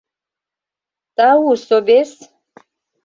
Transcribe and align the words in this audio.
Тау, 1.15 1.51
собес! 1.67 2.11